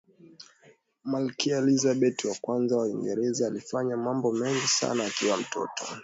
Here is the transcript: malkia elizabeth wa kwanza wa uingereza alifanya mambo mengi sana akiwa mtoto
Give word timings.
malkia 1.03 1.57
elizabeth 1.57 2.25
wa 2.25 2.35
kwanza 2.41 2.77
wa 2.77 2.83
uingereza 2.85 3.47
alifanya 3.47 3.97
mambo 3.97 4.31
mengi 4.31 4.67
sana 4.67 5.05
akiwa 5.05 5.37
mtoto 5.37 5.85